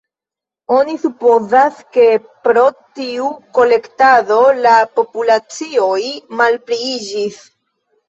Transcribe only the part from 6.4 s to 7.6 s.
malpliiĝis.